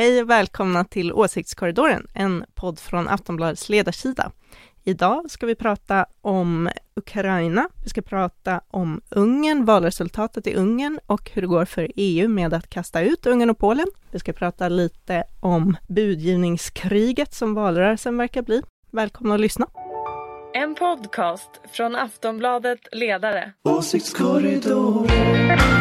[0.00, 4.32] Hej och välkomna till Åsiktskorridoren, en podd från Aftonbladets ledarsida.
[4.84, 11.30] Idag ska vi prata om Ukraina, vi ska prata om Ungern, valresultatet i Ungern och
[11.30, 13.86] hur det går för EU med att kasta ut Ungern och Polen.
[14.10, 18.62] Vi ska prata lite om budgivningskriget som valrörelsen verkar bli.
[18.90, 19.66] Välkomna att lyssna.
[20.54, 23.52] En podcast från Aftonbladet Ledare.
[23.64, 25.79] Åsiktskorridoren.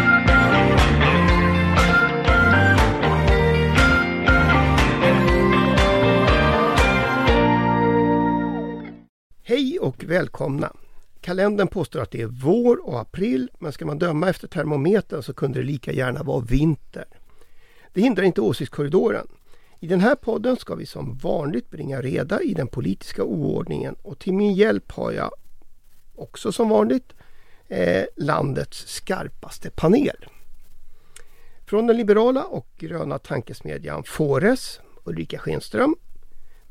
[9.49, 10.73] Hej och välkomna!
[11.21, 15.34] Kalendern påstår att det är vår och april men ska man döma efter termometern så
[15.34, 17.05] kunde det lika gärna vara vinter.
[17.93, 19.27] Det hindrar inte åsiktskorridoren.
[19.80, 24.20] I den här podden ska vi som vanligt bringa reda i den politiska oordningen och
[24.20, 25.31] till min hjälp har jag
[26.16, 27.13] också som vanligt
[27.68, 30.26] eh, landets skarpaste panel.
[31.66, 35.95] Från den liberala och gröna tankesmedjan Fores, Ulrika Schenström.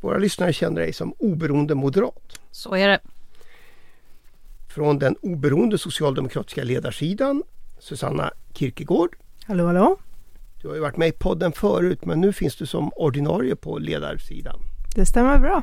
[0.01, 2.41] Våra lyssnare känner dig som oberoende moderat.
[2.51, 3.01] Så är det.
[4.69, 7.43] Från den oberoende socialdemokratiska ledarsidan
[7.79, 9.17] Susanna Kierkegaard.
[9.45, 9.97] Hallå, hallå.
[10.63, 13.79] Du har ju varit med i podden förut men nu finns du som ordinarie på
[13.79, 14.61] ledarsidan.
[14.95, 15.63] Det stämmer bra.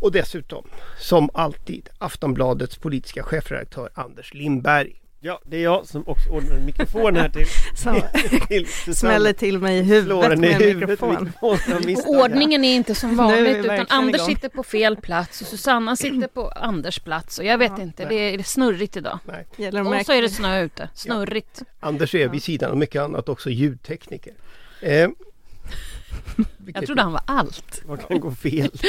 [0.00, 0.64] Och dessutom,
[0.98, 5.00] som alltid, Aftonbladets politiska chefredaktör Anders Lindberg.
[5.20, 8.02] Ja, det är jag som också ordnar en mikrofon här till, Så
[8.48, 8.94] till Susanne.
[8.94, 11.32] smäller till mig i huvudet med en mikrofon.
[12.06, 14.26] ordningen är inte som vanligt utan Anders igång.
[14.34, 18.04] sitter på fel plats och Susanna sitter på Anders plats och jag vet Ja, inte,
[18.04, 19.18] det är snurrigt idag.
[19.24, 19.46] Nej,
[20.00, 21.62] Och så är det snö ute, snurrigt.
[21.80, 24.32] Anders är vid sidan av mycket annat också ljudtekniker.
[24.80, 25.08] Eh,
[26.74, 27.82] Jag trodde han var allt.
[27.86, 28.70] Vad kan gå fel?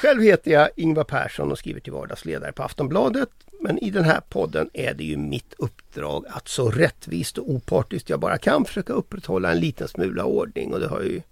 [0.00, 3.28] Själv heter jag Ingvar Persson och skriver till vardagsledare på Aftonbladet.
[3.60, 8.10] Men i den här podden är det ju mitt uppdrag att så rättvist och opartiskt
[8.10, 11.22] jag bara kan försöka upprätthålla en liten smula ordning och det har jag ju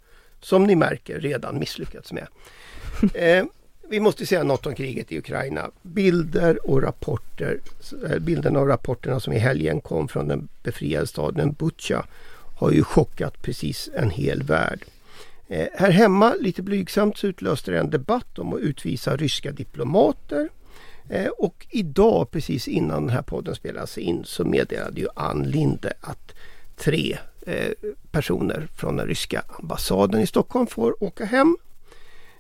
[0.41, 2.27] som ni märker redan misslyckats med.
[3.14, 3.44] Eh,
[3.89, 5.70] vi måste säga något om kriget i Ukraina.
[5.83, 7.61] Bilder och rapporter,
[8.11, 12.05] eh, bilderna och rapporterna som i helgen kom från den befriade staden Butja
[12.58, 14.84] har ju chockat precis en hel värld.
[15.48, 20.48] Eh, här hemma, lite blygsamt, så utlöste det en debatt om att utvisa ryska diplomater.
[21.09, 25.92] Eh, och idag, precis innan den här podden spelas in, så meddelade ju Ann Linde
[26.01, 26.35] att
[26.77, 27.70] tre eh,
[28.11, 31.57] personer från den ryska ambassaden i Stockholm får åka hem.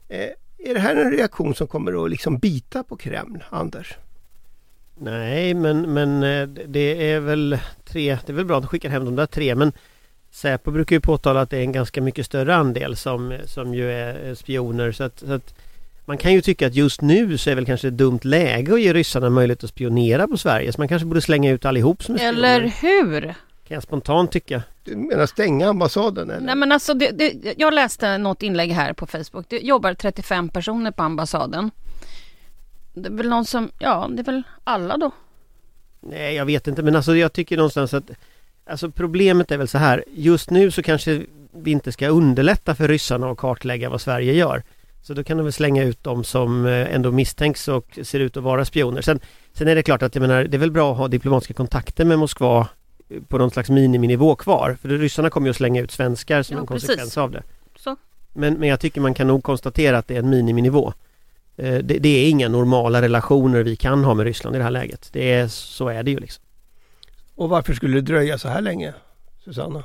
[0.08, 3.96] Eh, är det här en reaktion som kommer att liksom bita på Kreml, Anders?
[5.00, 8.90] Nej, men, men eh, det är väl tre, det är väl bra att de skickar
[8.90, 9.72] hem de där tre, men
[10.38, 13.92] Säpo brukar ju påtala att det är en ganska mycket större andel som, som ju
[13.92, 15.54] är spioner så att, så att
[16.04, 18.80] man kan ju tycka att just nu så är väl kanske ett dumt läge att
[18.80, 22.14] ge ryssarna möjlighet att spionera på Sverige så man kanske borde slänga ut allihop som
[22.14, 22.38] är spioner.
[22.38, 23.20] Eller hur?
[23.68, 24.62] Kan jag spontant tycka.
[24.84, 26.30] Du menar stänga ambassaden?
[26.30, 26.46] Eller?
[26.46, 29.46] Nej men alltså, det, det, jag läste något inlägg här på Facebook.
[29.48, 31.70] Det jobbar 35 personer på ambassaden.
[32.94, 35.10] Det är väl någon som, ja det är väl alla då.
[36.00, 38.10] Nej, jag vet inte men alltså jag tycker någonstans att
[38.68, 40.04] Alltså problemet är väl så här.
[40.12, 44.62] Just nu så kanske vi inte ska underlätta för ryssarna att kartlägga vad Sverige gör.
[45.02, 48.36] Så då kan de väl slänga ut dem som eh, ändå misstänks och ser ut
[48.36, 49.02] att vara spioner.
[49.02, 49.20] Sen,
[49.52, 52.04] sen är det klart att jag menar det är väl bra att ha diplomatiska kontakter
[52.04, 52.68] med Moskva
[53.08, 54.76] eh, På någon slags miniminivå kvar.
[54.82, 57.18] För ryssarna kommer ju att slänga ut svenskar som Ja, en konsekvens precis.
[57.18, 57.42] av det.
[57.76, 57.96] Så.
[58.32, 60.92] men, men jag tycker man kan nog konstatera att det är en miniminivå.
[61.56, 64.70] Eh, det, det är inga normala relationer vi kan ha med Ryssland i det här
[64.70, 65.08] läget.
[65.12, 66.44] Det är, Så är det ju liksom
[67.38, 68.94] Och varför skulle det dröja så här länge,
[69.44, 69.84] Susanna?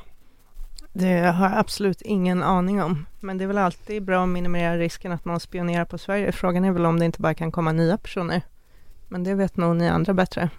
[0.94, 3.06] Det har jag absolut ingen aning om.
[3.20, 6.32] Men det är väl alltid bra att minimera risken att någon spionerar på Sverige.
[6.32, 8.42] Frågan är väl om det inte bara kan komma nya personer.
[9.08, 10.50] Men det vet nog ni andra bättre.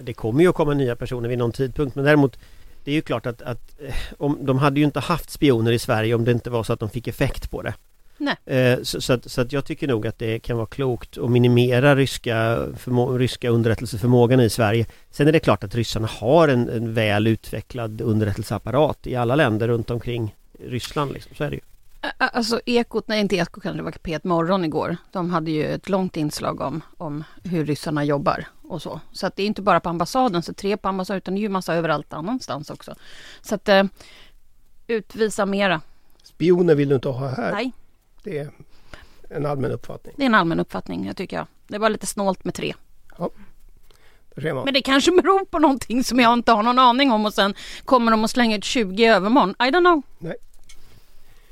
[0.00, 2.38] Det kommer ju att komma nya personer vid någon tidpunkt men däremot
[2.84, 5.78] Det är ju klart att, att eh, om, de hade ju inte haft spioner i
[5.78, 7.74] Sverige om det inte var så att de fick effekt på det.
[8.18, 8.36] Nej.
[8.44, 11.30] Eh, så, så, att, så att jag tycker nog att det kan vara klokt att
[11.30, 14.86] minimera ryska, förmå, ryska underrättelseförmågan i Sverige.
[15.10, 19.68] Sen är det klart att ryssarna har en, en väl utvecklad underrättelseapparat i alla länder
[19.68, 21.12] runt omkring Ryssland.
[21.12, 21.36] Liksom.
[21.36, 21.62] Så är det ju.
[22.18, 24.96] Alltså Ekot, nej inte Ekot kanske det var P1 Morgon igår.
[25.12, 29.00] De hade ju ett långt inslag om, om hur ryssarna jobbar och så.
[29.12, 31.42] Så att det är inte bara på ambassaden, så tre på ambassaden, utan det är
[31.42, 32.94] ju massa överallt annanstans också.
[33.42, 33.84] Så att eh,
[34.86, 35.80] utvisa mera.
[36.22, 37.52] Spioner vill du inte ha här.
[37.52, 37.72] Nej,
[38.26, 38.50] Det är
[39.28, 40.14] en allmän uppfattning.
[40.16, 41.46] det är en allmän uppfattning, jag tycker jag.
[41.66, 42.74] Det var lite snålt med tre.
[43.18, 43.30] Man.
[44.64, 47.54] Men det kanske beror på någonting som jag inte har någon aning om och sen
[47.84, 49.50] kommer de att slänga ut 20 i övermorgon.
[49.50, 50.02] I don't know.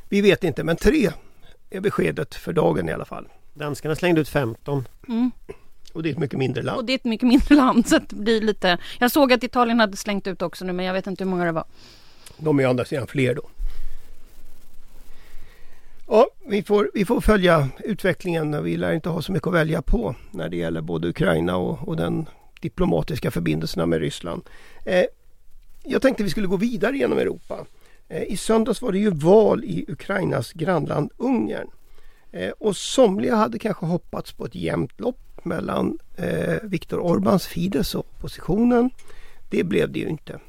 [0.08, 1.10] Vi vet inte, men tre
[1.70, 3.28] är beskedet för dagen i alla fall.
[3.52, 4.88] Danskarna slängde ut 15.
[5.08, 5.30] Mm.
[5.92, 6.78] Och det är ett mycket mindre land.
[6.78, 8.78] Och det är ett mycket mindre land så att det blir lite...
[8.98, 11.44] Jag såg att Italien hade slängt ut också nu men jag vet inte hur många
[11.44, 11.64] det var.
[12.36, 13.42] De är å andra sidan fler då
[16.46, 18.64] vi, får, vi får följa utvecklingen.
[18.64, 21.88] Vi lär inte ha så mycket att välja på när det gäller både Ukraina och,
[21.88, 22.28] och den
[22.60, 24.42] diplomatiska förbindelserna med Ryssland.
[24.84, 25.04] Eh,
[25.82, 27.66] jag tänkte vi skulle gå vidare genom Europa.
[28.08, 31.68] Eh, I söndags var det ju val i Ukrainas grannland Ungern.
[32.32, 37.94] Eh, och somliga hade kanske hoppats på ett jämnt lopp mellan eh, Viktor Orbáns Fidesz
[37.94, 38.90] och oppositionen.
[39.50, 40.40] Det blev det ju inte.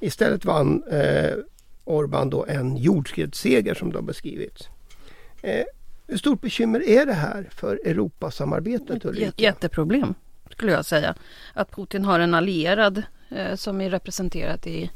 [0.00, 1.34] Istället vann eh,
[1.84, 4.68] Orbán då en jordskredsseger som det har beskrivits.
[5.42, 5.64] Eh,
[6.06, 9.32] hur stort bekymmer är det här för Europasamarbetet Ulrika?
[9.36, 10.14] Jätteproblem
[10.50, 11.14] skulle jag säga.
[11.54, 14.90] Att Putin har en allierad eh, som är representerat i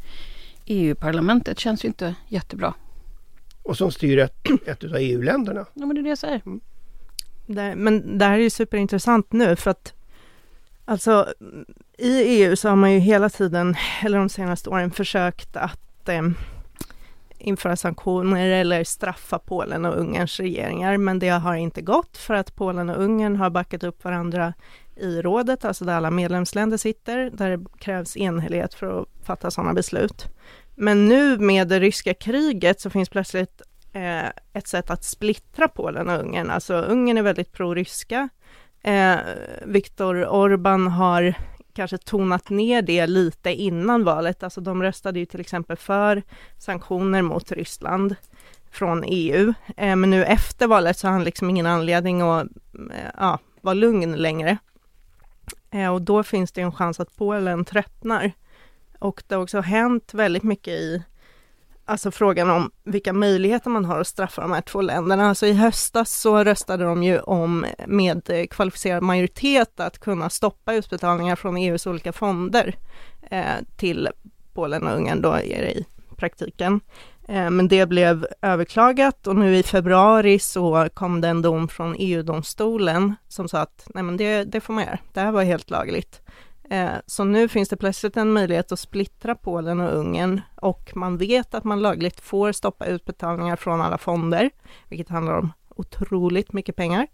[0.66, 2.74] EU-parlamentet känns ju inte jättebra.
[3.62, 4.34] Och som styr ett,
[4.66, 5.66] ett av EU-länderna.
[5.74, 6.42] Ja men det är det jag säger.
[6.46, 6.60] Mm.
[7.46, 9.92] Det, men det här är ju superintressant nu för att
[10.84, 11.32] alltså
[11.98, 16.22] i EU så har man ju hela tiden, eller de senaste åren, försökt att eh,
[17.42, 22.56] införa sanktioner eller straffa Polen och Ungerns regeringar, men det har inte gått för att
[22.56, 24.54] Polen och Ungern har backat upp varandra
[24.96, 29.74] i rådet, alltså där alla medlemsländer sitter, där det krävs enhällighet för att fatta sådana
[29.74, 30.26] beslut.
[30.74, 33.62] Men nu med det ryska kriget så finns plötsligt
[33.92, 36.50] eh, ett sätt att splittra Polen och Ungern.
[36.50, 38.28] Alltså Ungern är väldigt pro-ryska.
[38.82, 39.16] Eh,
[39.64, 41.34] Viktor Orbán har
[41.72, 44.42] kanske tonat ner det lite innan valet.
[44.42, 46.22] Alltså de röstade ju till exempel för
[46.58, 48.16] sanktioner mot Ryssland
[48.70, 49.54] från EU.
[49.76, 52.46] Eh, men nu efter valet så har han liksom ingen anledning att
[52.90, 54.58] eh, ja, vara lugn längre.
[55.70, 58.32] Eh, och då finns det en chans att Polen tröttnar.
[58.98, 61.02] Och det har också hänt väldigt mycket i
[61.92, 65.28] alltså frågan om vilka möjligheter man har att straffa de här två länderna.
[65.28, 71.36] Alltså i höstas så röstade de ju om med kvalificerad majoritet att kunna stoppa utbetalningar
[71.36, 72.74] från EUs olika fonder
[73.30, 73.44] eh,
[73.76, 74.08] till
[74.52, 75.86] Polen och Ungern då är det i
[76.16, 76.80] praktiken.
[77.28, 81.96] Eh, men det blev överklagat och nu i februari så kom det en dom från
[81.98, 85.70] EU-domstolen som sa att nej men det, det får man göra, det här var helt
[85.70, 86.20] lagligt.
[86.72, 91.16] Eh, så nu finns det plötsligt en möjlighet att splittra Polen och Ungern och man
[91.18, 94.50] vet att man lagligt får stoppa utbetalningar från alla fonder,
[94.88, 97.06] vilket handlar om otroligt mycket pengar.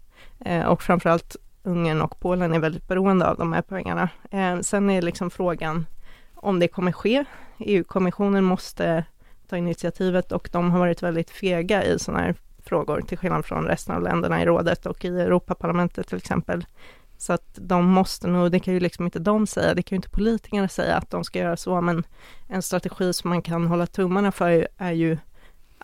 [0.45, 4.09] Eh, och framförallt Ungern och Polen är väldigt beroende av de här pengarna.
[4.31, 5.85] Eh, sen är liksom frågan
[6.35, 7.25] om det kommer ske.
[7.57, 9.03] EU-kommissionen måste
[9.49, 12.35] ta initiativet och de har varit väldigt fega i sådana här
[12.65, 16.65] frågor, till skillnad från resten av länderna i rådet och i Europaparlamentet till exempel.
[17.21, 19.97] Så att de måste nog, det kan ju liksom inte de säga, det kan ju
[19.97, 22.03] inte politikerna säga att de ska göra så, men
[22.47, 25.17] en strategi som man kan hålla tummarna för är ju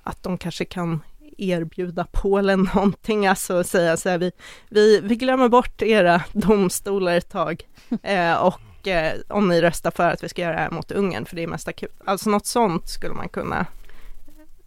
[0.04, 1.04] att de kanske kan
[1.38, 4.32] erbjuda Polen någonting, alltså säga så här, vi,
[4.70, 7.68] vi, vi glömmer bort era domstolar ett tag
[8.04, 11.26] eh, och eh, om ni röstar för att vi ska göra det här mot Ungern,
[11.26, 12.02] för det är mest akut.
[12.06, 13.66] Alltså något sånt skulle man kunna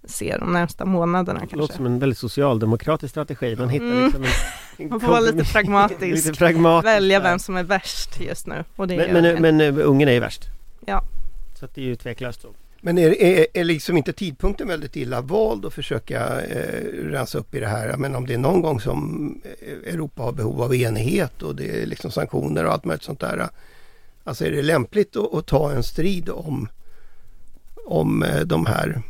[0.04, 1.56] se de närmsta månaderna kanske.
[1.56, 3.56] Det låter som en väldigt socialdemokratisk strategi.
[3.56, 4.04] Man hittar mm.
[4.04, 6.26] liksom en, en Man får vara lite pragmatisk.
[6.26, 8.64] lite pragmatisk välja vem som är värst just nu.
[8.76, 10.44] Och det men, men, men uh, Ungern är ju värst.
[10.86, 11.02] Ja.
[11.58, 12.48] Så att det är ju tveklöst så.
[12.80, 17.54] Men är, är, är liksom inte tidpunkten väldigt illa vald att försöka eh, rensa upp
[17.54, 17.96] i det här?
[17.96, 21.82] Men om det är någon gång som eh, Europa har behov av enighet och det
[21.82, 23.48] är liksom sanktioner och allt möjligt sånt där.
[24.24, 26.68] Alltså är det lämpligt att, att ta en strid om,
[27.86, 29.02] om eh, de här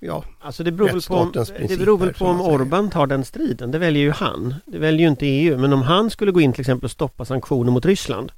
[0.00, 1.32] ja, alltså det beror väl på om,
[1.68, 3.70] det beror väl på om Orban tar den striden.
[3.70, 4.54] Det väljer ju han.
[4.66, 5.58] Det väljer ju inte EU.
[5.58, 8.32] Men om han skulle gå in till exempel och stoppa sanktioner mot Ryssland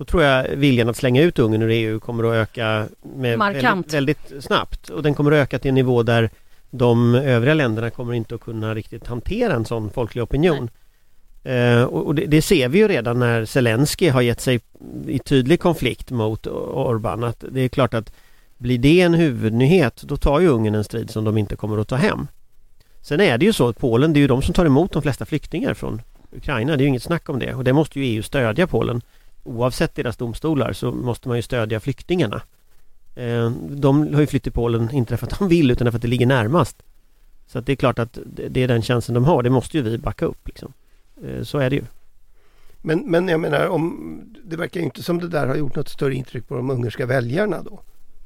[0.00, 3.94] då tror jag viljan att slänga ut Ungern ur EU kommer att öka med väldigt,
[3.94, 4.88] väldigt, snabbt.
[4.88, 6.30] Och den kommer att öka till en nivå där
[6.70, 10.70] de övriga länderna kommer inte att kunna riktigt hantera en sån folklig opinion.
[11.44, 14.60] Eh, och det, det, ser vi ju redan när Zelensky har gett sig
[15.06, 17.28] i tydlig konflikt mot Orbán.
[17.28, 18.12] Att det är klart att
[18.60, 21.88] blir det en huvudnyhet då tar ju Ungern en strid som de inte kommer att
[21.88, 22.26] ta hem.
[23.00, 25.02] Sen är det ju så att Polen, det är ju de som tar emot de
[25.02, 26.02] flesta flyktingar från
[26.32, 26.76] Ukraina.
[26.76, 29.02] Det är ju inget snack om det och det måste ju EU stödja Polen.
[29.44, 32.42] Oavsett deras domstolar så måste man ju stödja flyktingarna.
[33.14, 36.02] Eh, de har ju flytt till Polen, inte för att de vill utan för att
[36.02, 36.82] det ligger närmast.
[37.46, 38.18] Så att det är klart att
[38.50, 39.42] det är den chansen de har.
[39.42, 40.48] Det måste ju vi backa upp.
[40.48, 40.72] Liksom.
[41.24, 41.84] Eh, så är det ju.
[42.82, 45.88] Men, men jag menar, om, det verkar ju inte som det där har gjort något
[45.88, 47.80] större intryck på de ungerska väljarna då?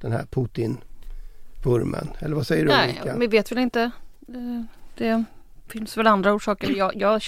[0.04, 2.08] Den här Putin-vurmen.
[2.18, 3.18] Eller vad säger du Nej, Ulrika?
[3.18, 3.90] vi vet väl inte.
[4.28, 4.62] Eh,
[4.94, 5.24] det
[5.68, 6.70] finns väl andra orsaker.
[6.76, 7.22] Jag, jag,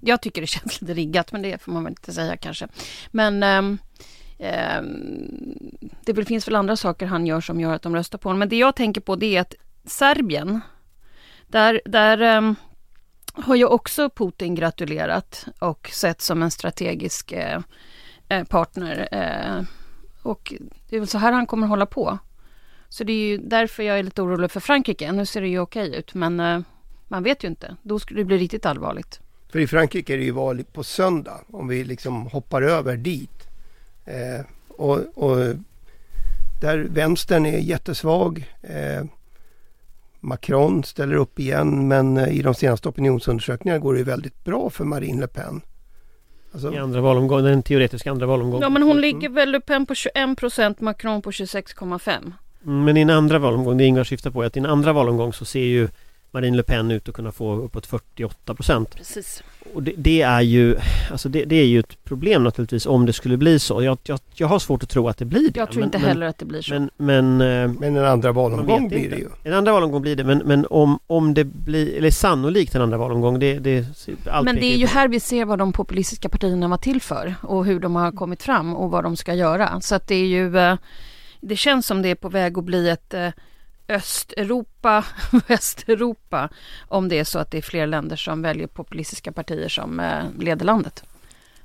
[0.00, 2.68] jag, tycker det känns lite riggat, men det får man väl inte säga kanske.
[3.10, 3.78] Men um,
[6.04, 8.38] det finns väl andra saker han gör som gör att de röstar på honom.
[8.38, 10.60] Men det jag tänker på det är att Serbien,
[11.46, 12.56] där, där um,
[13.32, 17.60] har ju också Putin gratulerat och sett som en strategisk eh,
[18.28, 19.08] eh, partner.
[19.12, 19.64] Eh,
[20.22, 20.54] och
[20.88, 22.18] det är väl så här han kommer hålla på.
[22.88, 25.12] Så det är ju därför jag är lite orolig för Frankrike.
[25.12, 26.60] Nu ser det ju okej ut men, eh,
[27.08, 27.76] Man vet ju inte.
[27.82, 29.20] Då skulle det bli riktigt allvarligt.
[29.52, 33.48] För i Frankrike är det ju val på söndag om vi liksom hoppar över dit.
[34.04, 35.54] Eh, och, och
[36.60, 38.52] där vänstern är jättesvag.
[38.62, 39.04] Eh,
[40.20, 44.70] Macron ställer upp igen men eh, i de senaste opinionsundersökningarna går det ju väldigt bra
[44.70, 45.60] för Marine Le Pen.
[46.52, 48.62] Alltså, I andra valomgången, den teoretiska andra valomgången.
[48.62, 52.32] Ja men hon ligger väl Le Pen på 21 procent, Macron på 26,5.
[52.66, 54.92] Mm, Men i en andra valomgång, det Ingvar syftar på är att i en andra
[54.92, 55.88] valomgång så ser ju
[56.30, 58.94] Marine Le Pen ut att kunna få uppåt 48 procent.
[58.96, 59.42] Precis.
[59.74, 60.76] Och det, det är ju
[61.10, 63.82] alltså det, det är ju ett problem naturligtvis om det skulle bli så.
[63.82, 65.60] Jag, jag, jag har svårt att tro att det blir det.
[65.60, 66.74] Jag tror men, inte men, heller att det blir så.
[66.74, 69.28] Men, men, eh, men en andra valomgång blir det ju.
[69.44, 72.98] En andra valomgång blir det men, men om, om det blir, eller sannolikt en andra
[72.98, 73.86] valomgång det, det
[74.30, 74.92] allt Men det är ju på.
[74.92, 78.42] här vi ser vad de populistiska partierna var till för och hur de har kommit
[78.42, 79.80] fram och vad de ska göra.
[79.80, 80.76] Så att det är ju, eh,
[81.40, 83.28] det känns som det är på väg att bli ett eh,
[83.92, 85.04] Östeuropa,
[85.48, 86.48] Västeuropa,
[86.88, 90.24] om det är så att det är fler länder som väljer populistiska partier som eh,
[90.38, 91.04] leder landet.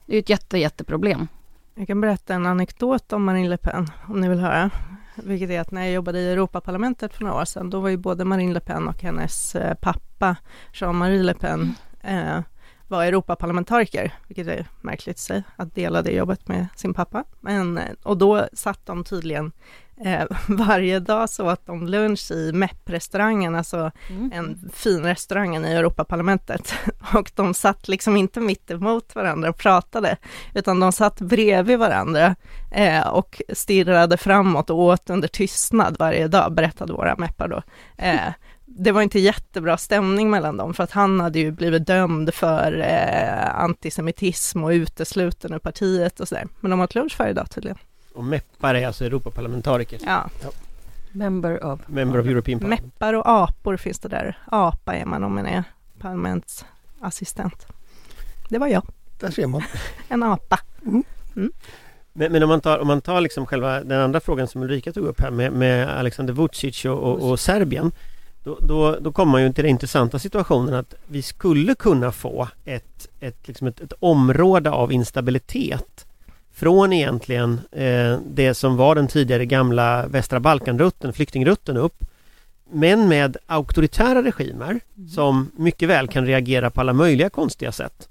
[0.06, 1.28] Det är ett jätte, jätteproblem.
[1.76, 4.70] Jag kan berätta en anekdot om Marine Le Pen, om ni vill höra.
[5.16, 7.98] Vilket är att när jag jobbade i Europaparlamentet för några år sedan, då var ju
[7.98, 10.36] både Marine Le Pen och hennes eh, pappa,
[10.74, 12.40] Jean-Marie Le Pen, eh,
[12.88, 17.24] var Europaparlamentariker, vilket är märkligt sig, att dela det jobbet med sin pappa.
[17.40, 19.52] Men, eh, och då satt de tydligen
[20.06, 24.32] eh, varje dag så att de lunch i MEP-restaurangen, alltså Mm.
[24.34, 26.74] en fin restaurangen i Europaparlamentet
[27.13, 30.18] och de satt liksom inte mitt emot varandra och pratade
[30.54, 32.36] utan de satt bredvid varandra
[32.72, 37.62] eh, och stirrade framåt och åt under tystnad varje dag, berättade våra meppar då.
[37.98, 38.34] Eh,
[38.66, 42.80] det var inte jättebra stämning mellan dem för att han hade ju blivit dömd för
[42.80, 46.48] eh, antisemitism och utesluten ur partiet och sådär.
[46.60, 47.77] Men de åt lunch varje dag tydligen.
[48.18, 50.00] Och MEPar är alltså Europaparlamentariker.
[50.06, 50.30] Ja,
[51.12, 51.80] Member of.
[51.88, 52.84] Member of European Parliament.
[52.84, 54.38] meppar och apor finns det där.
[54.46, 55.64] Apa är man om man är
[56.00, 57.68] parlamentsassistent.
[58.50, 58.84] Det var jag,
[59.20, 59.62] Där ser man.
[60.10, 60.60] en apa.
[62.14, 64.92] Men, men om man tar, om man tar liksom själva den andra frågan som Ulrika
[64.92, 67.92] tog upp här med, med Alexander Vucic och, och, och Serbien.
[68.44, 72.48] Då, då, då kommer man ju till den intressanta situationen att vi skulle kunna få
[72.66, 76.07] ett, ett, liksom ett, ett område av instabilitet
[76.58, 82.04] från egentligen eh, det som var den tidigare gamla västra Balkanrutten, flyktingrutten upp
[82.72, 84.80] men med auktoritära regimer
[85.16, 88.10] som mycket väl kan reagera på alla möjliga konstiga sätt.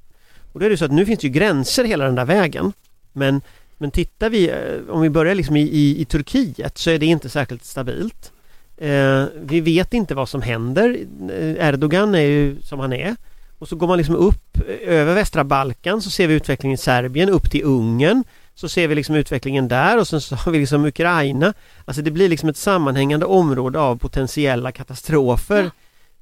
[0.53, 2.73] Och då är det så att nu finns det ju gränser hela den där vägen
[3.13, 3.41] men
[3.79, 7.07] men tittar vi, eh, om vi börjar liksom i, i, i Turkiet så är det
[7.07, 8.33] inte särskilt stabilt.
[8.77, 10.99] Eh, vi vet inte vad som händer.
[11.31, 13.17] Eh, Erdogan är ju som han är.
[13.59, 16.79] Och så går man liksom upp eh, över västra Balkan så ser vi utvecklingen i
[16.79, 18.25] Serbien, upp till Ungern.
[18.55, 21.55] Så ser vi liksom utvecklingen där och sen så har vi liksom Ukraina.
[21.85, 25.71] Alltså det blir liksom ett sammanhängande område av potentiella katastrofer.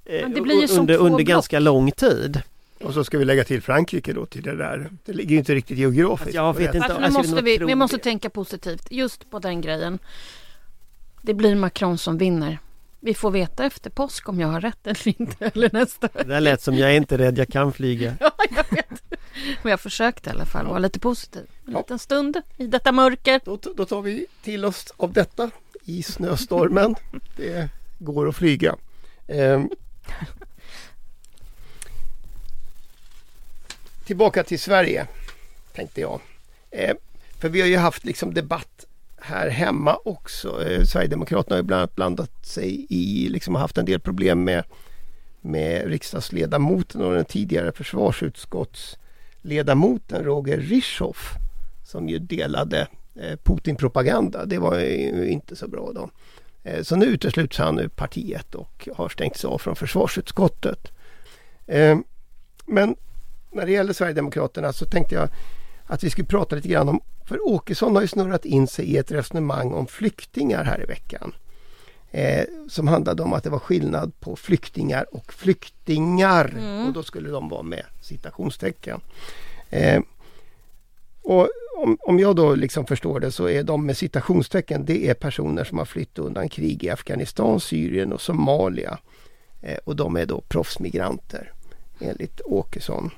[0.05, 2.43] eh, Men det blir ju som under, under ganska lång tid.
[2.85, 4.91] Och så ska vi lägga till Frankrike då till det där.
[5.05, 6.35] Det ligger ju inte riktigt geografiskt.
[6.35, 6.87] Jag vet inte.
[6.87, 9.99] Alltså, alltså, måste vi, vi måste tänka positivt just på den grejen.
[11.23, 12.59] Det blir Macron som vinner.
[13.05, 16.09] Vi får veta efter påsk om jag har rätt eller inte, eller nästa.
[16.13, 18.17] Det där lät som jag är inte rädd, jag kan flyga.
[18.21, 19.03] Ja, jag vet.
[19.63, 21.43] Men jag försökte i alla fall vara lite positiv.
[21.67, 21.79] En Ja.
[21.79, 23.41] liten stund i detta mörker.
[23.45, 25.51] Då, då tar vi till oss av detta
[25.85, 26.95] i snöstormen.
[27.37, 27.69] Det
[27.99, 28.77] går att flyga.
[29.29, 29.69] Ehm.
[34.05, 35.07] Tillbaka till Sverige
[35.75, 36.21] tänkte jag.
[36.71, 36.97] Ehm,
[37.41, 38.84] för vi har ju haft liksom debatt
[39.25, 40.69] här hemma också.
[40.69, 44.65] Eh, Sverigedemokraterna har ju bland annat blandat sig i, liksom haft en del problem med,
[45.41, 51.33] med riksdagsledamoten och den tidigare försvarsutskottsledamoten Roger Rischoff
[51.85, 52.89] som ju delade
[53.21, 54.45] eh, Putin-propaganda.
[54.45, 56.11] Det var ju inte så bra då.
[56.65, 60.93] Eh, Så nu utesluts han ur partiet och har stängts av från försvarsutskottet.
[61.67, 61.99] Eh,
[62.67, 62.97] Men
[63.53, 65.29] när det gäller Sverigedemokraterna så tänkte jag
[65.87, 68.97] att vi skulle prata lite grann om, för Åkesson har ju snurrat in sig i
[68.97, 71.35] ett resonemang om flyktingar här i veckan.
[72.11, 76.55] Eh, som handlade om att det var skillnad på flyktingar och flyktingar.
[76.59, 76.87] Mm.
[76.87, 79.01] Och då skulle de vara med citationstecken.
[79.71, 80.03] Eh,
[81.23, 85.15] och om, om jag då liksom förstår det så är de med citationstecken det är
[85.15, 88.99] personer som har flytt undan krig i Afghanistan, Syrien och Somalia.
[89.63, 91.53] Eh, och de är då proffsmigranter
[92.01, 93.11] enligt Åkesson.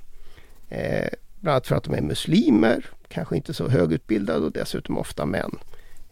[0.68, 1.08] Eh,
[1.46, 5.58] bland annat för att de är muslimer, kanske inte så högutbildade och dessutom ofta män.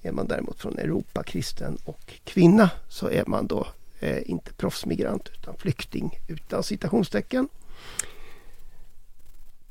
[0.03, 3.67] Är man däremot från Europa, kristen och kvinna så är man då
[4.01, 7.49] eh, inte proffsmigrant utan flykting utan citationstecken.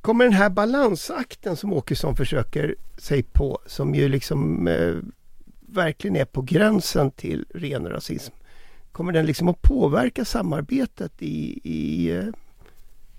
[0.02, 4.96] Kommer den här balansakten som Åkesson försöker sig på som ju liksom eh,
[5.68, 8.34] verkligen är på gränsen till ren rasism.
[8.92, 12.26] kommer den liksom att påverka samarbetet i, i, eh,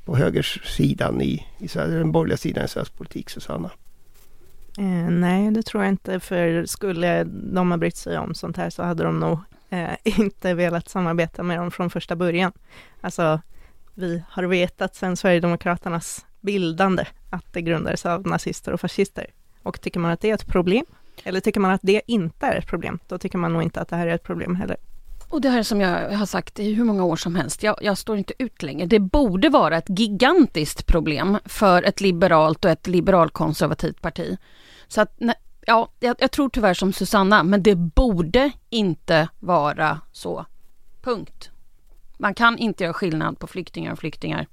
[0.05, 3.71] på högersidan i, i den borgerliga sidan i svensk politik, Susanna?
[4.79, 8.71] Eh, nej, det tror jag inte, för skulle de ha brytt sig om sånt här
[8.71, 9.39] så hade de nog
[9.71, 12.53] eh, inte velat samarbeta med dem från första början.
[13.01, 13.41] Alltså,
[13.95, 19.27] vi har vetat sedan Sverigedemokraternas bildande att det grundades av nazister och fascister.
[19.63, 20.85] Och tycker man att det är ett problem,
[21.25, 23.89] eller tycker man att det inte är ett problem, då tycker man nog inte att
[23.89, 24.77] det här är ett problem heller.
[25.35, 27.99] Och det här som jag har sagt i hur många år som helst, jag, jag,
[27.99, 28.87] står inte ut längre.
[28.87, 34.37] Det borde vara ett gigantiskt problem för ett liberalt och ett liberalkonservativt parti.
[34.89, 35.21] Så att,
[35.67, 40.47] ja, jag, jag tror tyvärr som Susanna, men det borde inte vara så.
[41.03, 41.51] Punkt.
[42.19, 44.47] Man kan inte göra skillnad på flyktingar och flyktingar.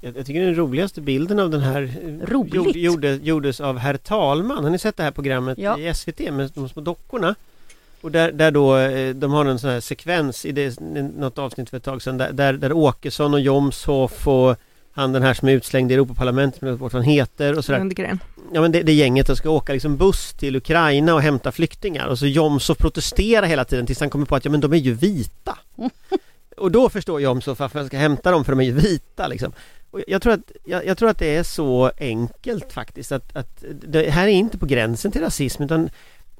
[0.00, 4.64] Jag, jag tycker den roligaste bilden av den här eh, gjorde, gjordes av Herr Talman.
[4.64, 5.78] Har ni sett det här programmet Ja.
[5.78, 7.34] i SVT med de små dockorna?
[8.00, 11.70] Och där, där då, eh, de har en sån här sekvens i det, något avsnitt
[11.70, 14.56] för ett tag sedan där, där, där Åkesson och Jomshof och
[14.92, 17.78] han den här som är utslängd i Europaparlamentet, bort vad han heter och sådär.
[17.78, 18.18] Lundgren.
[18.52, 22.06] Ja men det, det gänget som ska åka liksom buss till Ukraina och hämta flyktingar
[22.06, 24.76] och så Jomshof protesterar hela tiden tills han kommer på att ja men de är
[24.76, 25.58] ju vita.
[26.56, 29.52] och då förstår Jomshof varför han ska hämta dem för de är ju vita liksom.
[29.90, 33.64] Och jag, tror att, jag, jag tror att det är så enkelt faktiskt att, att
[33.82, 35.90] det här är inte på gränsen till rasism utan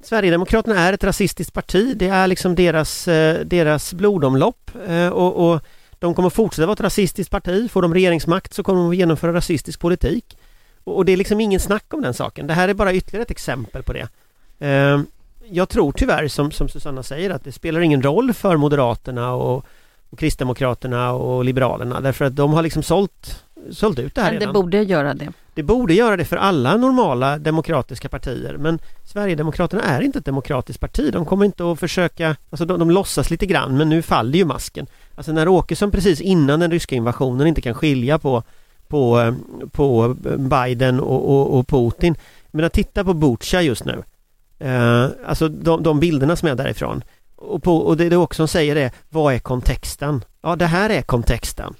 [0.03, 1.97] Sverigedemokraterna är ett rasistiskt parti.
[1.97, 5.61] Det är liksom deras, eh, deras blodomlopp eh, och, och
[5.99, 7.71] de kommer fortsätta vara ett rasistiskt parti.
[7.71, 10.37] Får de regeringsmakt så kommer de att genomföra rasistisk politik.
[10.83, 12.47] Och, det är liksom ingen snack om den saken.
[12.47, 14.07] Det här är bara ytterligare ett exempel på det.
[14.67, 15.01] Eh,
[15.49, 19.65] jag tror tyvärr som, som Susanna säger att det spelar ingen roll för Moderaterna och,
[20.09, 24.39] och Kristdemokraterna och Liberalerna därför att de har liksom sålt, sålt ut det här Men
[24.39, 24.53] det redan.
[24.53, 25.33] borde göra det.
[25.53, 30.79] Det borde göra det för alla normala demokratiska partier men Sverigedemokraterna är inte ett demokratiskt
[30.79, 31.13] parti.
[31.13, 34.45] De kommer inte att försöka, alltså de, de låtsas lite grann men nu faller ju
[34.45, 34.87] masken.
[35.15, 38.43] Alltså när Åkesson precis innan den ryska invasionen inte kan skilja på,
[38.87, 39.33] på, eh,
[39.71, 42.15] på eh, Biden och, och, och Putin.
[42.51, 44.03] Men att titta på Butja just nu.
[44.59, 47.03] Eh, alltså de, de bilderna som är därifrån.
[47.35, 50.23] Och, på, och det, det Åkesson säger är, vad är kontexten?
[50.41, 51.73] Ja det här är kontexten.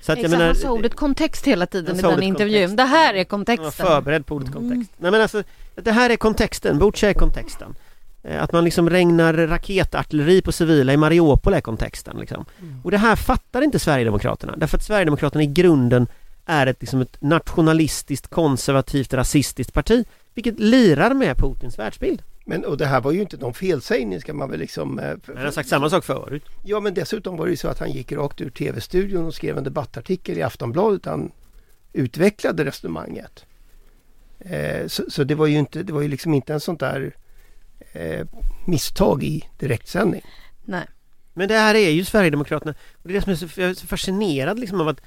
[0.00, 2.60] Så att jag Exakt, menar, han sa ordet kontext hela tiden i den intervjun.
[2.68, 2.76] kontext.
[2.76, 3.86] Det här är Jag var kontexten.
[3.86, 4.92] förberedd på ordet kontext.
[4.98, 5.42] Nej men alltså,
[5.74, 7.74] det här är kontexten, Butja är kontexten.
[8.22, 12.44] Eh, Att man liksom regnar raketartilleri på civila i Mariupol är kontexten liksom.
[12.84, 14.54] Och det här fattar inte Sverigedemokraterna.
[14.56, 16.06] Därför att Sverigedemokraterna i grunden
[16.46, 20.04] är ett, liksom ett nationalistiskt, konservativt, rasistiskt parti.
[20.34, 22.22] Vilket lirar med Putins världsbild.
[22.44, 24.98] Men och det här var ju inte någon felsägning ska man väl liksom...
[24.98, 26.42] eh, Han har sagt samma sak förut.
[26.62, 29.58] Ja men dessutom var det ju så att han gick rakt ur tv-studion och skrev
[29.58, 31.06] en debattartikel i Aftonbladet.
[31.06, 31.32] Han
[31.92, 33.44] utvecklade resonemanget.
[34.38, 37.16] Eh, så, så det var ju inte, det var ju liksom inte en sånt där
[37.92, 38.26] eh,
[38.66, 40.22] misstag i direktsändning.
[40.64, 40.86] Nej.
[41.34, 42.74] Men det här är ju Sverigedemokraterna.
[42.92, 45.00] Och det är det som är så, jag är så fascinerad liksom av att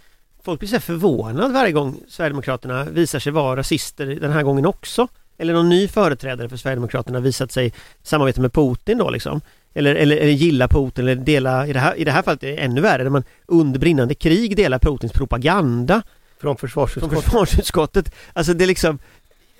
[0.43, 5.07] folk blir så förvånad varje gång Sverigedemokraterna visar sig vara rasister den här gången också.
[5.37, 9.41] Eller någon ny företrädare för Sverigedemokraterna visat sig samarbeta med Putin då liksom.
[9.73, 12.47] Eller, eller, eller gilla Putin eller dela, i det, här, i det här fallet är
[12.47, 16.03] det ännu värre, när man under brinnande krig delar Putins propaganda Från
[16.39, 17.23] från försvarsutskottet.
[17.23, 18.15] försvarsutskottet.
[18.33, 18.99] Alltså det är liksom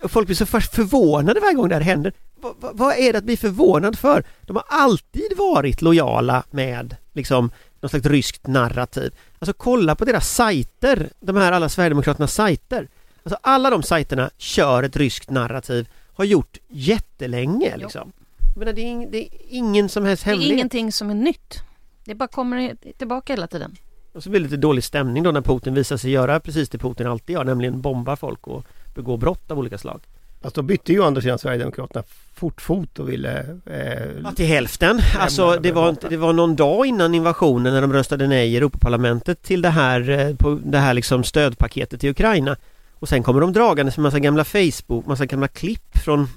[0.08, 2.14] Folk blir så för- förvånade varje gång det här händer.
[2.42, 4.24] Va, va, vad är det att bli förvånad för?
[4.42, 9.14] De har alltid varit lojala med liksom någon slags ryskt narrativ.
[9.40, 12.88] Alltså kolla på deras sajter, de här alla Sverigedemokraternas sajter.
[13.24, 18.12] Alltså alla de sajterna kör ett ryskt narrativ, har gjort jättelänge liksom.
[18.54, 20.54] Jag menar, det, är ing, det är ingen som helst Det är hemlighet.
[20.54, 21.62] ingenting som är nytt.
[22.06, 23.76] Det bara kommer tillbaka hela tiden.
[24.14, 26.78] Och så blir det lite dålig stämning då när Putin visar sig göra precis det
[26.78, 30.02] Putin alltid gör, nämligen bomba folk och begå brott av olika slag.
[30.42, 33.40] Fast då bytte ju å andra sidan Sverigedemokraterna fort fot och ville...
[33.66, 35.00] Eh, Ja, till hälften.
[35.20, 38.58] Alltså det var, inte, det var någon dag innan invasionen när de röstade nej i
[38.58, 42.56] Europaparlamentet till det här, eh, på det här liksom stödpaketet till Ukraina.
[43.04, 46.28] Och sen kommer de dragandes med massa gamla Facebook, massa gamla klipp från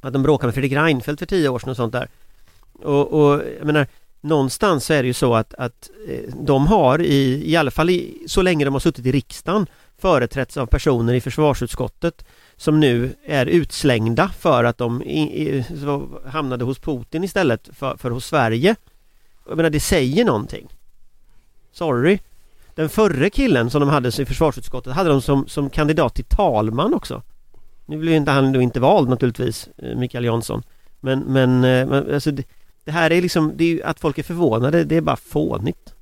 [0.00, 2.08] att de bråkade med Fredrik Reinfeldt för tio år sedan och sånt där.
[2.72, 3.86] Och, och jag menar,
[4.20, 7.90] någonstans så är det ju så att, att eh, de har i, i alla fall
[7.90, 9.66] i, så länge de har suttit i riksdagen
[9.98, 12.24] företrätts av personer i försvarsutskottet
[12.56, 17.96] som nu är utslängda för att de i, i, så hamnade hos Putin istället för,
[17.96, 18.76] för hos Sverige.
[19.48, 20.68] Jag menar det säger någonting.
[21.72, 22.18] Sorry.
[22.74, 26.94] Den förre killen som de hade i försvarsutskottet hade de som, som kandidat till talman
[26.94, 27.22] också.
[27.86, 30.62] Nu blev inte han då inte vald naturligtvis, eh, Mikael Jansson.
[31.00, 32.44] Men, men, eh, men alltså det,
[32.84, 35.94] det här är liksom, det är ju att folk är förvånade, det är bara fånigt.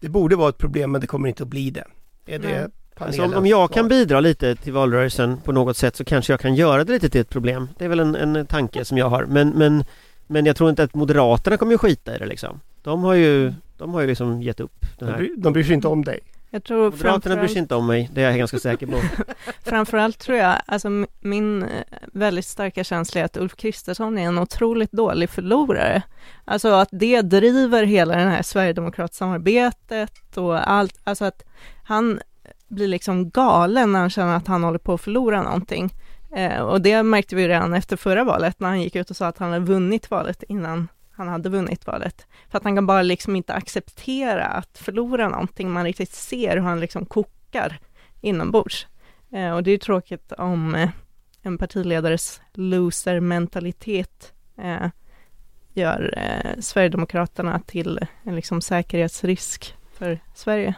[0.00, 1.84] det borde vara ett problem men det kommer inte att bli det.
[2.26, 2.68] Är det Nej.
[3.06, 6.40] Alltså om, om jag kan bidra lite till valrörelsen på något sätt så kanske jag
[6.40, 7.68] kan göra det lite till ett problem.
[7.78, 9.24] Det är väl en, en tanke som jag har.
[9.24, 9.84] Men, men,
[10.26, 12.60] men jag tror inte att Moderaterna kommer att skita i det liksom.
[12.82, 15.30] De har ju, de har ju liksom gett upp den De, här.
[15.36, 16.20] de bryr sig inte om dig.
[16.50, 19.00] Jag tror Moderaterna bryr sig inte om mig, det är jag ganska säker på.
[19.64, 20.88] framförallt tror jag, alltså
[21.20, 21.68] min eh,
[22.12, 26.02] väldigt starka känsla är att Ulf Kristersson är en otroligt dålig förlorare.
[26.44, 31.44] Alltså att det driver hela det här Sverigedemokratsamarbetet och allt, alltså att
[31.84, 32.20] han
[32.68, 35.94] blir liksom galen när han känner att han håller på att förlora någonting.
[36.36, 39.26] Eh, och det märkte vi redan efter förra valet när han gick ut och sa
[39.26, 42.26] att han hade vunnit valet innan han hade vunnit valet.
[42.48, 46.62] För att han kan bara liksom inte acceptera att förlora någonting, man riktigt ser hur
[46.62, 47.78] han liksom kokar
[48.20, 48.86] inombords.
[49.32, 50.90] Eh, och det är tråkigt om eh,
[51.42, 54.86] en partiledares loser-mentalitet eh,
[55.74, 60.74] gör eh, Sverigedemokraterna till en liksom säkerhetsrisk för Sverige.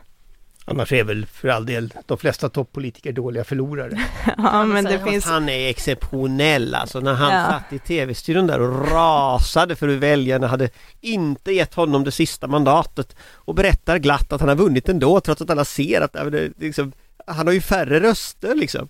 [0.65, 4.01] Annars är väl för all del de flesta toppolitiker dåliga förlorare.
[4.39, 5.25] ja, men det finns...
[5.25, 7.47] Han är exceptionell alltså när han Ja.
[7.51, 10.71] satt i tv-studion där och rasade för hur väljarna hade
[11.01, 15.43] inte gett honom det sista mandatet och berättar glatt att han har vunnit ändå trots
[15.43, 16.17] att alla ser att
[16.59, 16.93] liksom,
[17.27, 18.89] han har ju färre röster liksom.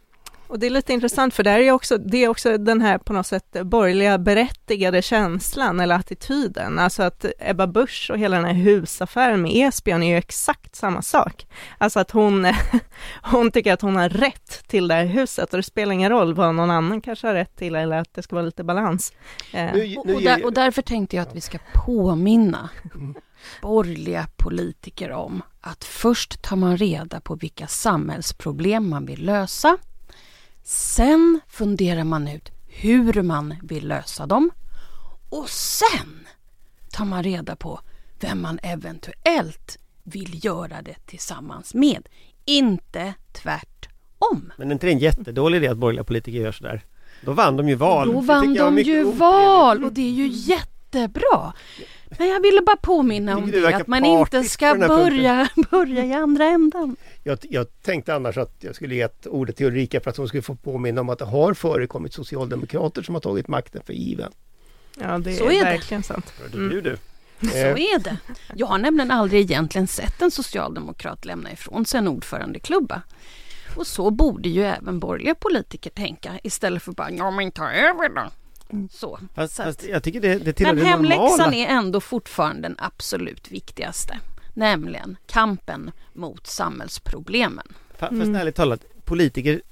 [0.52, 3.12] Och det är lite intressant för där är också, det är också den här på
[3.12, 6.78] något sätt borgerliga berättigade känslan eller attityden.
[6.78, 11.02] Alltså att Ebba Busch och hela den här husaffären med Esbjörn är ju exakt samma
[11.02, 11.46] sak.
[11.78, 12.46] Alltså att hon,
[13.22, 16.34] hon tycker att hon har rätt till det här huset och det spelar ingen roll
[16.34, 19.12] vad någon annan kanske har rätt till eller att det ska vara lite balans.
[19.52, 22.70] Eh, Nu, Och, nu, och, där, och därför tänkte jag att vi ska påminna
[23.62, 29.78] borgerliga politiker om att först tar man reda på vilka samhällsproblem man vill lösa.
[30.62, 34.50] Sen funderar man ut hur man vill lösa dem.
[35.30, 36.26] Och sen
[36.90, 37.80] tar man reda på
[38.20, 42.08] vem man eventuellt vill göra det tillsammans med.
[42.44, 44.52] Inte tvärtom.
[44.56, 46.84] Men är inte det en jättedålig idé att borgerliga politiker gör sådär?
[47.24, 48.12] Då vann de ju val.
[48.12, 50.26] Då vann de ju val och det är ju
[50.94, 51.52] jättebra.
[52.18, 56.12] Men jag ville bara påminna om det, verkar att man inte ska börja, börja i
[56.12, 56.96] andra änden.
[57.22, 60.28] jag, jag tänkte annars att jag skulle ge ett ordet till Ulrika för att hon
[60.28, 64.32] skulle få påminna om att det har förekommit socialdemokrater som har tagit makten för given.
[65.00, 65.64] ja, det Så är, är det.
[65.64, 66.32] verkligen sant.
[66.42, 66.96] Hörde du du?
[67.50, 68.16] Så Eh, är det.
[68.54, 73.02] Jag har nämligen aldrig egentligen sett en socialdemokrat lämna ifrån sig en ordförandeklubba.
[73.76, 78.08] Och så borde ju även borgerliga politiker tänka istället för bara ja men ta över
[78.08, 78.30] då.
[78.92, 79.18] Så.
[79.34, 82.76] Fast, Så fast jag tycker det, det tillhör Men det hemläxan är ändå fortfarande den
[82.78, 84.18] absolut viktigaste.
[84.54, 87.66] Nämligen kampen mot samhällsproblemen.
[87.98, 88.34] Fa- Fast Mm.
[88.34, 89.62] ärligt talat, politiker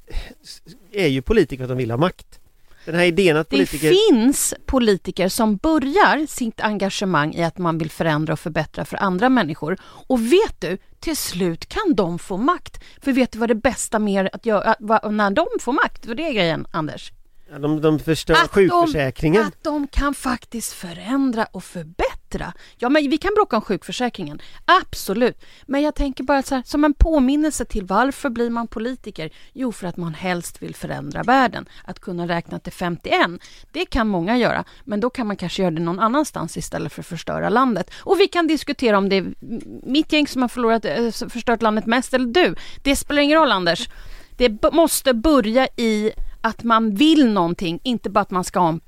[0.93, 2.37] är ju politiker för att de vill ha makt.
[2.85, 3.93] Den här idén att Det politiker...
[4.11, 9.29] finns politiker som börjar sitt engagemang i att man vill förändra och förbättra för andra
[9.29, 9.77] människor.
[9.83, 12.81] Och vet du, till slut kan de få makt.
[13.03, 14.75] För vet du vad det bästa mer att göra,
[15.11, 17.13] när de får makt, för det är grejen Anders?
[17.53, 19.45] Ja, de, de förstör Att de- sjukförsäkringen.
[19.47, 22.53] Att de kan faktiskt förändra och förbättra.
[22.79, 25.45] Ja, men vi kan bråka om sjukförsäkringen, absolut.
[25.67, 29.31] Men jag tänker bara så här, som en påminnelse till varför blir man politiker?
[29.53, 31.69] Jo, för att man helst vill förändra världen.
[31.85, 33.31] Att kunna räkna till 51,
[33.73, 34.65] det kan många göra.
[34.85, 37.91] Men då kan man kanske göra det någon annanstans istället för att förstöra landet.
[37.99, 39.35] Och vi kan diskutera om det är
[39.87, 42.55] mitt gäng som har förlorat, eh, förstört landet mest eller du.
[42.83, 43.89] Det spelar ingen roll, Anders.
[44.37, 48.81] Det måste börja i att man vill någonting, inte bara att man ska ha en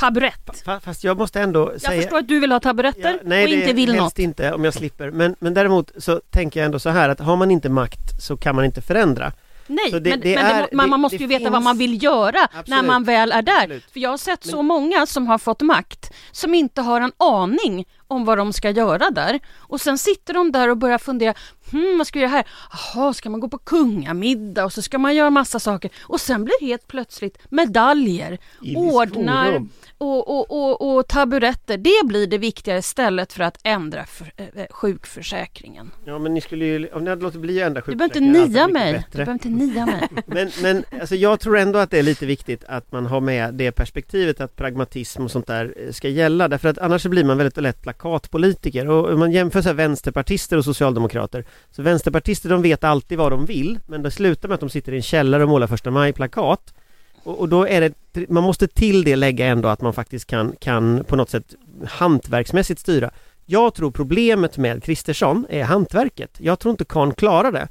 [0.00, 0.62] taburett.
[0.66, 2.02] Fa- Fast jag måste ändå Jag säga...
[2.02, 4.18] förstår att du vill ha taburetter Ja, nej, och inte vill helst något.
[4.18, 5.10] inte om jag slipper.
[5.10, 8.36] Men, men däremot så tänker jag ändå så här att har man inte makt så
[8.36, 9.32] kan man inte förändra.
[9.66, 11.78] Nej, det- men, det men är- det, man, man måste ju veta vad finns- man
[11.78, 12.84] vill göra när Absolut.
[12.86, 13.52] man väl är där.
[13.62, 13.84] Absolut.
[13.92, 17.12] För jag har sett Men- så många som har fått makt som inte har en
[17.16, 19.40] aning om vad de ska göra där.
[19.56, 21.34] Och sen sitter de där och börjar fundera,
[21.70, 22.46] hmm, vad ska jag göra här?
[22.94, 25.90] Jaha, ska man gå på kungamiddag och så ska man göra massa saker.
[26.02, 28.38] Och sen blir helt plötsligt medaljer,
[28.76, 29.66] ordnar
[29.98, 31.76] och, och, och, och taburetter.
[31.76, 35.90] Det blir det viktiga istället för att ändra för, eh, sjukförsäkringen.
[36.04, 38.18] Ja men ni skulle ju, om ni hade låtit bli att ändra Du behöver inte
[38.18, 39.04] sjukförsäkringen nia allt varit mig.
[39.10, 40.08] Du behöver inte nia mig.
[40.26, 43.54] Men, men alltså jag tror ändå att det är lite viktigt att man har med
[43.54, 47.24] det perspektivet att pragmatism och sånt där eh, ska gälla därför att annars så blir
[47.24, 52.48] man väldigt lätt plakatpolitiker och om man jämför så här vänsterpartister och socialdemokrater så vänsterpartister
[52.48, 55.02] de vet alltid vad de vill men det slutar med att de sitter i en
[55.02, 56.74] källare och målar första maj-plakat
[57.22, 57.94] och, och då är det,
[58.30, 61.54] man måste till det lägga ändå att man faktiskt kan, kan på något sätt
[61.86, 63.10] hantverksmässigt styra.
[63.46, 66.30] Jag tror problemet med Kristersson är hantverket.
[66.38, 67.68] Jag tror inte Kahn klarar det.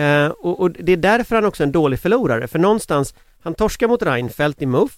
[0.00, 3.54] Eh, och, och det är därför han också är en dålig förlorare, för någonstans, han
[3.54, 4.96] torskar mot Reinfeldt i MUF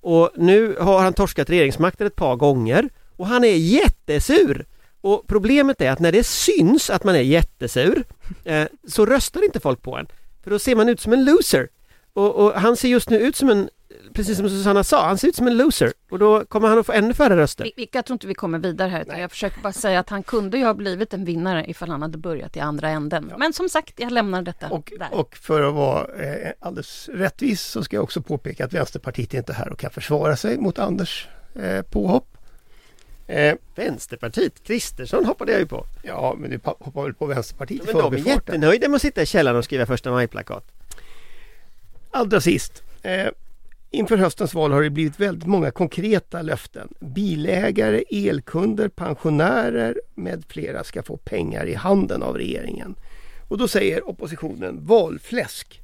[0.00, 2.88] och nu har han torskat regeringsmakten ett par gånger
[3.22, 4.66] och han är jättesur.
[5.00, 8.04] Och problemet är att när det syns att man är jättesur
[8.44, 10.06] eh, så röstar inte folk på en.
[10.42, 11.68] För då ser man ut som en loser.
[12.12, 13.68] Och, och han ser just nu ut som en
[14.14, 16.86] precis som Susanna sa, han ser ut som en loser och då kommer han att
[16.86, 17.70] få ännu färre röster.
[17.76, 19.02] Vi- Jag tror inte vi kommer vidare här.
[19.02, 22.02] utan Jag försöker bara säga att han kunde ju ha blivit en vinnare ifall han
[22.02, 23.26] hade börjat i andra änden.
[23.30, 23.38] Ja.
[23.38, 25.08] Men som sagt, jag lämnar detta Och, där.
[25.14, 29.38] och för att vara eh, alldeles rättvis så ska jag också påpeka att Vänsterpartiet är
[29.38, 31.28] inte här och kan försvara sig mot Anders
[31.62, 32.31] eh, påhopp.
[33.32, 35.86] Eh, Vänsterpartiet, Kristersson hoppade jag ju på.
[36.02, 39.02] ja, men du pa- hoppar väl på Vänsterpartiet i Men de är jättenöjda med att
[39.02, 40.64] sitta i källaren och skriva första maj-plakat.
[42.10, 42.82] Allra sist.
[43.02, 43.26] Eh,
[43.90, 46.88] inför höstens val har det blivit väldigt många konkreta löften.
[47.00, 52.94] Bilägare, elkunder, pensionärer med flera ska få pengar i handen av regeringen.
[53.48, 55.80] Och då säger oppositionen valfläsk.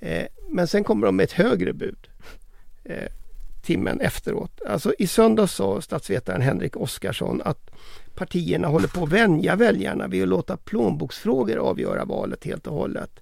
[0.00, 2.08] Eh, men sen kommer de med ett högre bud.
[2.84, 3.04] Eh,
[3.62, 4.60] timmen efteråt.
[4.66, 7.70] Alltså i söndags sa statsvetaren Henrik Oskarsson att
[8.14, 13.20] partierna håller på att vänja väljarna vid att låta plånboksfrågor avgöra valet helt och hållet.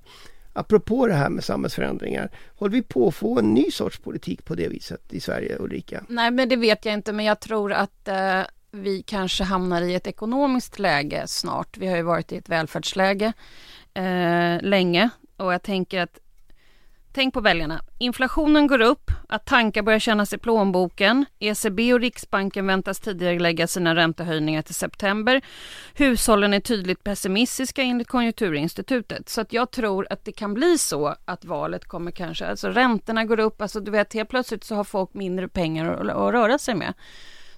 [0.52, 4.54] Apropå det här med samhällsförändringar, håller vi på att få en ny sorts politik på
[4.54, 6.04] det viset i Sverige, Ulrika?
[6.08, 9.94] Nej, men det vet jag inte, men jag tror att eh, vi kanske hamnar i
[9.94, 11.78] ett ekonomiskt läge snart.
[11.78, 13.32] Vi har ju varit i ett välfärdsläge
[13.94, 16.18] eh, länge och jag tänker att
[17.12, 17.80] Tänk på väljarna.
[17.98, 21.24] Inflationen går upp, att tankar börjar kännas i plånboken.
[21.38, 25.40] ECB och Riksbanken väntas tidigare lägga sina räntehöjningar till september.
[25.94, 29.28] Hushållen är tydligt pessimistiska enligt Konjunkturinstitutet.
[29.28, 33.24] Så att jag tror att det kan bli så att valet kommer kanske, alltså räntorna
[33.24, 36.58] går upp, alltså du vet helt plötsligt så har folk mindre pengar att, att röra
[36.58, 36.94] sig med.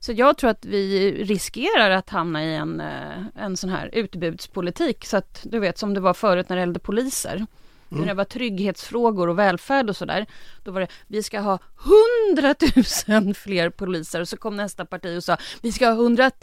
[0.00, 5.04] Så jag tror att vi riskerar att hamna i en, eh, en sån här utbudspolitik.
[5.04, 7.46] Så att du vet som det var förut när det gällde poliser.
[7.90, 8.00] Mm.
[8.00, 10.26] När det var trygghetsfrågor och välfärd och sådär.
[10.64, 14.20] Då var det, vi ska ha hundratusen fler poliser.
[14.20, 16.37] Och så kom nästa parti och sa, vi ska ha 110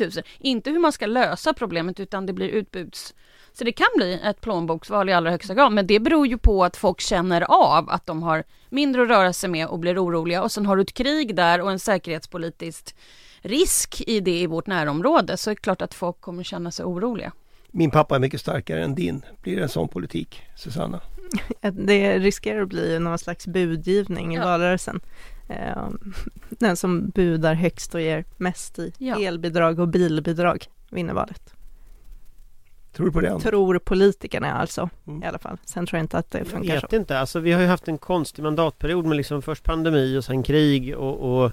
[0.00, 0.10] 000.
[0.38, 3.14] Inte hur man ska lösa problemet, utan det blir utbuds...
[3.52, 5.72] Så det kan bli ett plånboksval i allra högsta grad.
[5.72, 9.32] Men det beror ju på att folk känner av att de har mindre att röra
[9.32, 10.42] sig med och blir oroliga.
[10.42, 12.96] Och sen har du ett krig där och en säkerhetspolitisk
[13.40, 15.36] risk i det i vårt närområde.
[15.36, 17.32] Så är det klart att folk kommer känna sig oroliga.
[17.78, 19.24] Min pappa är mycket starkare än din.
[19.42, 21.00] Blir det en sån politik, Susanna?
[21.72, 24.44] Det riskerar att bli någon slags budgivning i Ja.
[24.44, 25.00] valrörelsen.
[25.48, 25.88] Eh,
[26.50, 29.20] Den som budar högst och ger mest i Ja.
[29.20, 31.54] elbidrag och bilbidrag vinner valet.
[32.92, 33.40] Tror du på det?
[33.40, 35.22] Tror politikerna alltså, Mm.
[35.22, 35.58] i alla fall.
[35.64, 36.96] Sen tror jag inte att det Jag funkar vet så.
[36.96, 40.42] inte, alltså vi har ju haft en konstig mandatperiod med liksom först pandemi och sen
[40.42, 41.52] krig och, och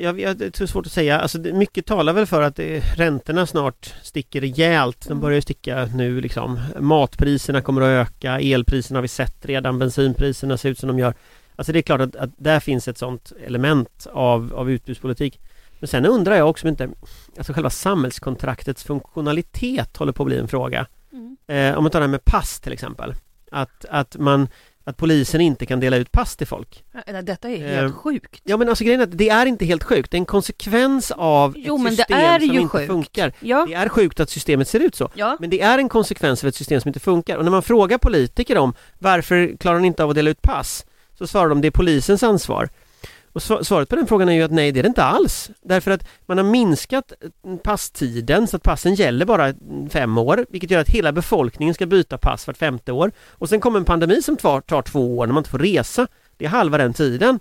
[0.00, 3.46] jag, jag, det är svårt att säga, alltså mycket talar väl för att det, räntorna
[3.46, 5.00] snart sticker rejält.
[5.00, 5.20] De Mm.
[5.20, 6.60] börjar ju sticka nu liksom.
[6.80, 11.14] Matpriserna kommer att öka, elpriserna har vi sett redan, bensinpriserna ser ut som de gör.
[11.56, 15.40] Alltså det är klart att, att där finns ett sånt element av, av utbudspolitik.
[15.78, 16.88] Men sen undrar jag också om inte,
[17.36, 20.86] alltså själva samhällskontraktets funktionalitet håller på att bli en fråga.
[21.12, 21.36] Mm.
[21.46, 23.14] Eh, om man tar det här med pass till exempel.
[23.50, 24.48] Att, att, man,
[24.84, 26.84] att polisen inte kan dela ut pass till folk.
[27.22, 28.40] Detta är Eh, helt sjukt.
[28.44, 30.10] Ja men alltså grejen är att det är inte helt sjukt.
[30.10, 32.86] Det är en konsekvens av Jo, ett system som inte sjukt.
[32.86, 33.32] funkar.
[33.40, 35.10] Ja, Det är sjukt att systemet ser ut så.
[35.14, 35.36] ja.
[35.40, 37.36] Men det är en konsekvens av ett system som inte funkar.
[37.36, 40.84] Och när man frågar politiker om varför klarar ni inte av att dela ut pass?
[41.18, 42.68] Så svarar de det är polisens ansvar.
[43.32, 45.50] Och sva- svaret på den frågan är ju att nej det är det inte alls.
[45.62, 50.46] Därför att man har minskat eh, passtiden så att passen gäller bara mm, fem år.
[50.50, 53.12] Vilket gör att hela befolkningen ska byta pass vart femte år.
[53.30, 56.06] Och sen kommer en pandemi som tar, tar två år när man inte får resa.
[56.36, 57.38] Det är halva den tiden.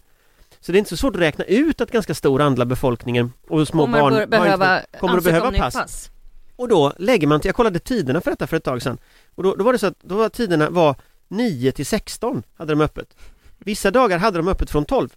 [0.59, 3.33] Så det är inte så svårt att räkna ut att ganska stor andel av befolkningen
[3.49, 6.09] och små Kommer barn inte behöva kommer att behöva nytt pass.
[6.55, 8.97] Och då lägger man till, jag kollade tiderna för detta för ett tag sedan
[9.35, 10.95] Och då, då var det så att då var tiderna var
[11.27, 13.15] 9 till 16 hade de öppet
[13.57, 15.09] Vissa dagar hade de öppet från 12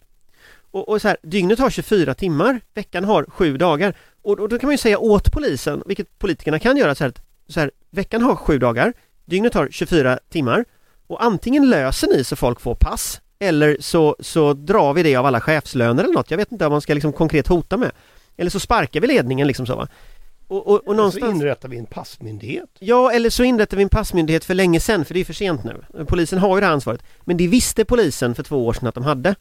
[0.75, 4.59] Och, och så här, dygnet har 24 timmar, veckan har 7 dagar och, och då
[4.59, 7.71] kan man ju säga åt polisen, vilket politikerna kan göra så här, att- så här
[7.91, 8.93] Veckan har 7 dagar,
[9.25, 10.65] dygnet har 24 timmar
[11.07, 15.27] Och antingen löser ni så folk får pass Eller så, så drar vi det av
[15.27, 17.91] alla chefslöner eller något, jag vet inte vad man ska liksom konkret hota med
[18.37, 19.89] Eller så sparkar vi ledningen liksom så va
[20.49, 21.35] och, och, och Så någonstans...
[21.35, 22.71] inrättar vi en passmyndighet.
[22.79, 25.65] Ja, eller så inrättade vi en passmyndighet för länge sedan, för det är för sent
[25.65, 26.05] nu.
[26.05, 27.03] Polisen har ju det här ansvaret.
[27.25, 29.35] Men det visste polisen för två år sedan att de hade.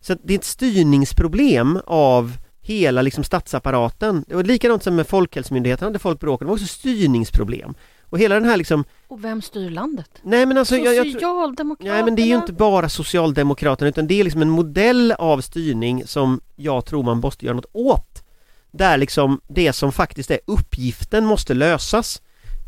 [0.00, 2.32] Så det är ett styrningsproblem av
[2.62, 4.24] hela liksom statsapparaten.
[4.28, 7.74] Det var likadant som med Folkhälsomyndigheten hade folk bråkat, det var också styrningsproblem.
[8.02, 10.10] Och hela den här liksom, Och vem styr landet?
[10.22, 11.94] nej men alltså jag, jag tror, Socialdemokraterna?
[11.94, 15.40] Nej men det är ju inte bara Socialdemokraterna utan det är liksom en modell av
[15.40, 18.24] styrning som jag tror man måste göra något åt.
[18.70, 22.22] Där liksom det som faktiskt är uppgiften måste lösas.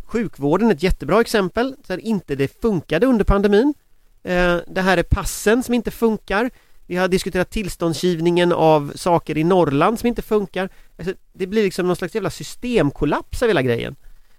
[0.05, 3.75] Sjukvården är ett jättebra exempel, där inte det funkade under pandemin.
[4.23, 6.51] Eh, Det här är passen som inte funkar.
[6.87, 10.69] Vi har diskuterat tillståndsgivningen av saker i Norrland som inte funkar.
[10.99, 13.97] Alltså, det blir liksom någon slags jävla systemkollaps av hela grejen.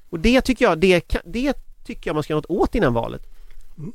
[0.10, 1.53] Och det tycker jag, det, kan- det
[1.86, 3.21] tycker jag man ska göra något åt innan valet.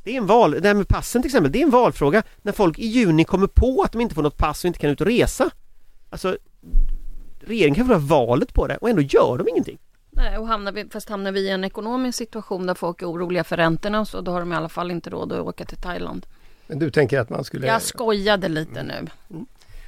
[0.03, 2.51] Det är en val, det här med passen till exempel, det är en valfråga när
[2.51, 5.01] folk i juni kommer på att de inte får något pass och inte kan ut
[5.01, 5.49] och resa.
[6.09, 6.37] Alltså,
[7.39, 9.77] regeringen kan förlora valet på det och ändå gör de ingenting.
[10.11, 13.43] Nej, och hamnar vi, fast hamnar vi i en ekonomisk situation där folk är oroliga
[13.43, 16.25] för räntorna så då har de i alla fall inte råd att åka till Thailand.
[16.69, 17.67] Men du tänker att man skulle...
[17.67, 19.07] Jag skojade lite nu.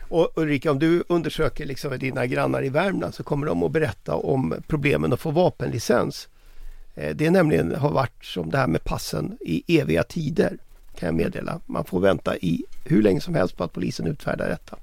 [0.09, 4.15] Och Ulrika, om du undersöker liksom dina grannar i Värmland så kommer de att berätta
[4.15, 6.27] om problemen att få vapenlicens.
[6.95, 10.57] Eh, Det är nämligen har varit som det här med passen i eviga tider
[10.95, 11.59] kan jag meddela.
[11.65, 14.77] Man får vänta i hur länge som helst på att polisen utfärdar detta.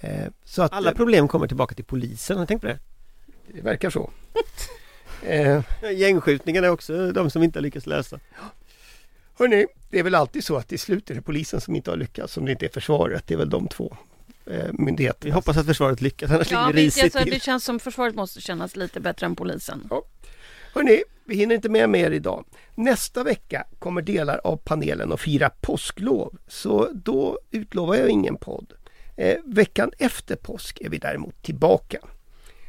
[0.00, 2.78] Eh, Så att Alla problem kommer tillbaka till polisen, har ni tänkt på det?
[3.54, 4.10] det verkar så.
[5.26, 8.18] Eh, Gängskjutningarna är också de som inte har lyckats lösa.
[9.38, 11.96] Hörrni, det är väl alltid så att till slut är det polisen som inte har
[11.96, 13.26] lyckats om det inte är försvaret.
[13.26, 13.96] Det är väl de två
[14.46, 15.24] eh, myndigheterna.
[15.24, 17.32] Vi hoppas att försvaret lyckas, annars Ja, ligger risigt alltså, till.
[17.32, 19.88] det känns som försvaret måste kännas lite bättre än polisen.
[20.74, 22.44] Hörrni, vi hinner inte med mer idag.
[22.74, 26.38] Nästa vecka kommer delar av panelen att fira påsklov.
[26.48, 28.72] Så då utlovar jag ingen podd.
[29.16, 31.98] Eh, veckan efter påsk är vi däremot tillbaka.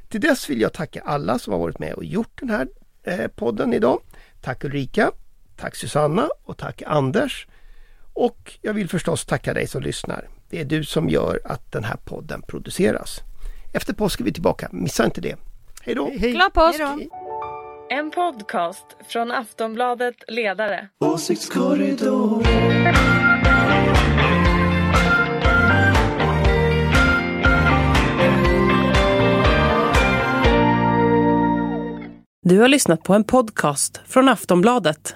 [0.10, 2.68] Till dess vill jag tacka alla som har varit med och gjort den här
[3.04, 4.02] eh, podden idag.
[4.42, 5.12] Tack Ulrika,
[5.56, 7.48] tack Susanna och tack Anders.
[8.14, 10.30] Och jag vill förstås tacka dig som lyssnar.
[10.50, 13.20] Det är du som gör att den här podden produceras.
[13.74, 15.36] Efter påsk är vi tillbaka, missa inte det.
[15.82, 16.12] Hej då!
[16.20, 16.32] Hej!
[16.32, 16.80] Glad påsk!
[16.80, 17.26] Hej då.
[17.90, 20.88] En podcast från Aftonbladet Ledare.
[21.00, 22.44] Åsiktskorridoren.
[32.42, 35.16] Du har lyssnat på en podcast från Aftonbladet.